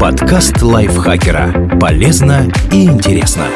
Подкаст 0.00 0.60
лайфхакера. 0.60 1.78
Полезно 1.80 2.50
и 2.70 2.84
интересно. 2.84 3.46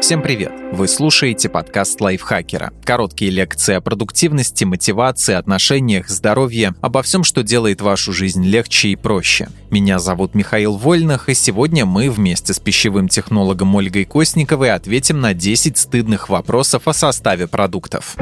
Всем 0.00 0.22
привет! 0.22 0.52
Вы 0.72 0.86
слушаете 0.86 1.48
подкаст 1.48 2.00
лайфхакера. 2.00 2.72
Короткие 2.84 3.30
лекции 3.30 3.74
о 3.74 3.80
продуктивности, 3.80 4.64
мотивации, 4.64 5.34
отношениях, 5.34 6.08
здоровье, 6.08 6.74
обо 6.80 7.02
всем, 7.02 7.24
что 7.24 7.42
делает 7.42 7.80
вашу 7.80 8.12
жизнь 8.12 8.44
легче 8.44 8.88
и 8.88 8.96
проще. 8.96 9.48
Меня 9.70 9.98
зовут 9.98 10.34
Михаил 10.34 10.76
Вольных, 10.76 11.28
и 11.28 11.34
сегодня 11.34 11.84
мы 11.84 12.10
вместе 12.10 12.54
с 12.54 12.60
пищевым 12.60 13.08
технологом 13.08 13.74
Ольгой 13.74 14.04
Костниковой 14.04 14.70
ответим 14.72 15.20
на 15.20 15.34
10 15.34 15.76
стыдных 15.76 16.28
вопросов 16.28 16.86
о 16.86 16.92
составе 16.92 17.46
продуктов. 17.48 18.16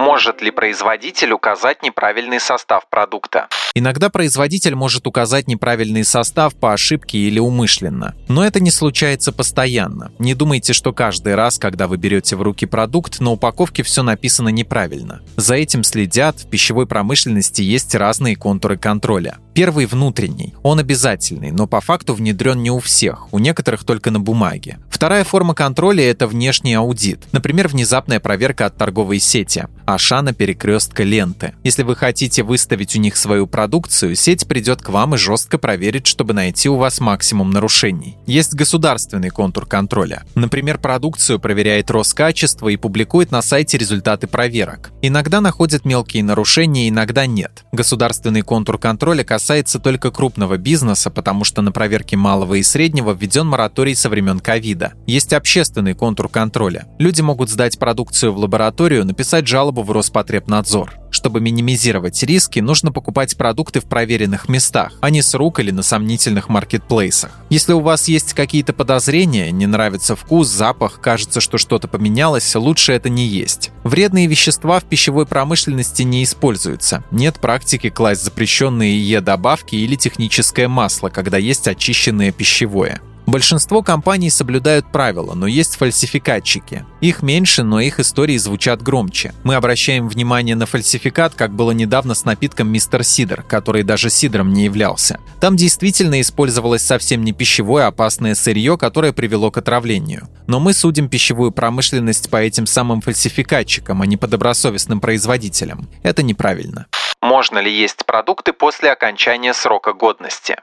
Может 0.00 0.40
ли 0.40 0.50
производитель 0.50 1.32
указать 1.32 1.82
неправильный 1.82 2.40
состав 2.40 2.88
продукта? 2.88 3.48
Иногда 3.74 4.08
производитель 4.08 4.74
может 4.74 5.06
указать 5.06 5.46
неправильный 5.46 6.04
состав 6.04 6.54
по 6.54 6.72
ошибке 6.72 7.18
или 7.18 7.38
умышленно. 7.38 8.14
Но 8.26 8.42
это 8.42 8.60
не 8.60 8.70
случается 8.70 9.30
постоянно. 9.30 10.10
Не 10.18 10.32
думайте, 10.34 10.72
что 10.72 10.94
каждый 10.94 11.34
раз, 11.34 11.58
когда 11.58 11.86
вы 11.86 11.98
берете 11.98 12.34
в 12.34 12.40
руки 12.40 12.64
продукт, 12.64 13.20
на 13.20 13.32
упаковке 13.32 13.82
все 13.82 14.02
написано 14.02 14.48
неправильно. 14.48 15.20
За 15.36 15.56
этим 15.56 15.84
следят, 15.84 16.40
в 16.40 16.48
пищевой 16.48 16.86
промышленности 16.86 17.60
есть 17.60 17.94
разные 17.94 18.36
контуры 18.36 18.78
контроля. 18.78 19.36
Первый 19.52 19.84
внутренний. 19.84 20.54
Он 20.62 20.78
обязательный, 20.78 21.50
но 21.50 21.66
по 21.66 21.82
факту 21.82 22.14
внедрен 22.14 22.62
не 22.62 22.70
у 22.70 22.78
всех, 22.78 23.30
у 23.34 23.38
некоторых 23.38 23.84
только 23.84 24.10
на 24.10 24.18
бумаге. 24.18 24.78
Вторая 24.88 25.24
форма 25.24 25.54
контроля– 25.54 26.02
это 26.10 26.26
внешний 26.26 26.74
аудит. 26.74 27.20
Например, 27.32 27.68
внезапная 27.68 28.20
проверка 28.20 28.66
от 28.66 28.76
торговой 28.76 29.18
сети. 29.18 29.66
Ашана 29.94 30.32
перекрестка 30.32 31.02
ленты. 31.02 31.54
Если 31.64 31.82
вы 31.82 31.96
хотите 31.96 32.42
выставить 32.42 32.96
у 32.96 32.98
них 32.98 33.16
свою 33.16 33.46
продукцию, 33.46 34.14
сеть 34.14 34.46
придет 34.46 34.82
к 34.82 34.88
вам 34.88 35.14
и 35.14 35.18
жестко 35.18 35.58
проверит, 35.58 36.06
чтобы 36.06 36.34
найти 36.34 36.68
у 36.68 36.76
вас 36.76 37.00
максимум 37.00 37.50
нарушений. 37.50 38.16
Есть 38.26 38.54
государственный 38.54 39.30
контур 39.30 39.66
контроля. 39.66 40.22
Например, 40.34 40.78
продукцию 40.78 41.38
проверяет 41.38 41.90
Роскачество 41.90 42.68
и 42.68 42.76
публикует 42.76 43.30
на 43.30 43.42
сайте 43.42 43.78
результаты 43.78 44.26
проверок. 44.26 44.90
Иногда 45.02 45.40
находят 45.40 45.84
мелкие 45.84 46.22
нарушения, 46.22 46.88
иногда 46.88 47.26
нет. 47.26 47.64
Государственный 47.72 48.42
контур 48.42 48.78
контроля 48.78 49.24
касается 49.24 49.78
только 49.78 50.10
крупного 50.10 50.56
бизнеса, 50.56 51.10
потому 51.10 51.44
что 51.44 51.62
на 51.62 51.72
проверке 51.72 52.16
малого 52.16 52.54
и 52.54 52.62
среднего 52.62 53.12
введен 53.12 53.46
мораторий 53.46 53.94
со 53.94 54.08
времен 54.08 54.40
ковида. 54.40 54.92
Есть 55.06 55.32
общественный 55.32 55.94
контур 55.94 56.28
контроля. 56.28 56.86
Люди 56.98 57.20
могут 57.20 57.50
сдать 57.50 57.78
продукцию 57.78 58.32
в 58.32 58.38
лабораторию, 58.38 59.04
написать 59.04 59.46
жалобу 59.46 59.79
в 59.82 59.90
Роспотребнадзор. 59.90 60.94
Чтобы 61.10 61.40
минимизировать 61.40 62.22
риски, 62.22 62.60
нужно 62.60 62.92
покупать 62.92 63.36
продукты 63.36 63.80
в 63.80 63.84
проверенных 63.84 64.48
местах, 64.48 64.92
а 65.00 65.10
не 65.10 65.22
с 65.22 65.34
рук 65.34 65.60
или 65.60 65.70
на 65.70 65.82
сомнительных 65.82 66.48
маркетплейсах. 66.48 67.32
Если 67.50 67.72
у 67.72 67.80
вас 67.80 68.08
есть 68.08 68.32
какие-то 68.32 68.72
подозрения, 68.72 69.50
не 69.50 69.66
нравится 69.66 70.14
вкус, 70.14 70.48
запах, 70.48 71.00
кажется, 71.00 71.40
что 71.40 71.58
что-то 71.58 71.88
поменялось, 71.88 72.54
лучше 72.54 72.92
это 72.92 73.08
не 73.08 73.26
есть. 73.26 73.70
Вредные 73.82 74.26
вещества 74.28 74.78
в 74.78 74.84
пищевой 74.84 75.26
промышленности 75.26 76.02
не 76.02 76.22
используются. 76.22 77.02
Нет 77.10 77.40
практики 77.40 77.90
класть 77.90 78.22
запрещенные 78.22 79.00
Е-добавки 79.00 79.74
или 79.74 79.96
техническое 79.96 80.68
масло, 80.68 81.08
когда 81.08 81.38
есть 81.38 81.66
очищенное 81.66 82.30
пищевое. 82.30 83.00
Большинство 83.30 83.80
компаний 83.80 84.28
соблюдают 84.28 84.90
правила, 84.90 85.34
но 85.34 85.46
есть 85.46 85.76
фальсификатчики. 85.76 86.84
Их 87.00 87.22
меньше, 87.22 87.62
но 87.62 87.78
их 87.78 88.00
истории 88.00 88.36
звучат 88.36 88.82
громче. 88.82 89.32
Мы 89.44 89.54
обращаем 89.54 90.08
внимание 90.08 90.56
на 90.56 90.66
фальсификат, 90.66 91.34
как 91.36 91.52
было 91.52 91.70
недавно 91.70 92.14
с 92.14 92.24
напитком 92.24 92.66
Мистер 92.72 93.04
Сидр, 93.04 93.44
который 93.44 93.84
даже 93.84 94.10
сидром 94.10 94.52
не 94.52 94.64
являлся. 94.64 95.20
Там 95.40 95.54
действительно 95.54 96.20
использовалось 96.20 96.82
совсем 96.82 97.22
не 97.22 97.32
пищевое 97.32 97.84
опасное 97.84 98.34
сырье, 98.34 98.76
которое 98.76 99.12
привело 99.12 99.52
к 99.52 99.58
отравлению. 99.58 100.26
Но 100.48 100.58
мы 100.58 100.74
судим 100.74 101.08
пищевую 101.08 101.52
промышленность 101.52 102.30
по 102.30 102.38
этим 102.38 102.66
самым 102.66 103.00
фальсификатчикам, 103.00 104.02
а 104.02 104.06
не 104.06 104.16
по 104.16 104.26
добросовестным 104.26 105.00
производителям. 105.00 105.88
Это 106.02 106.24
неправильно. 106.24 106.88
Можно 107.22 107.60
ли 107.60 107.72
есть 107.72 108.04
продукты 108.06 108.52
после 108.52 108.90
окончания 108.90 109.54
срока 109.54 109.92
годности? 109.92 110.56